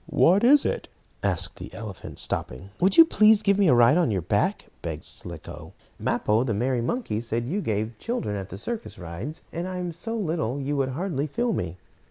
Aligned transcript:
What 0.09 0.43
is 0.43 0.65
it?" 0.65 0.87
asked 1.21 1.57
the 1.59 1.71
elephant, 1.75 2.17
stopping. 2.17 2.71
"Would 2.79 2.97
you 2.97 3.05
please 3.05 3.43
give 3.43 3.59
me 3.59 3.67
a 3.67 3.75
ride 3.75 3.97
on 3.97 4.09
your 4.09 4.23
back," 4.23 4.65
begged 4.81 5.03
Slicko. 5.03 5.73
"Mappo, 5.99 6.43
the 6.43 6.55
merry 6.55 6.81
monkey, 6.81 7.21
said 7.21 7.47
you 7.47 7.61
gave 7.61 7.99
children 7.99 8.35
at 8.35 8.49
the 8.49 8.57
circus 8.57 8.97
rides, 8.97 9.43
and 9.53 9.67
I 9.67 9.77
am 9.77 9.91
so 9.91 10.17
little 10.17 10.59
you 10.59 10.75
would 10.75 10.89
hardly 10.89 11.27
feel 11.27 11.53
me." 11.53 11.77